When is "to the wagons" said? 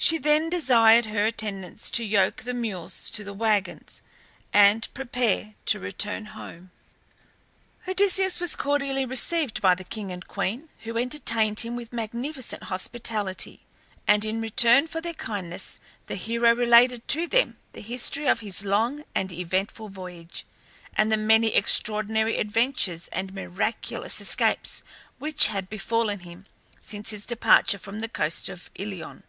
3.10-4.00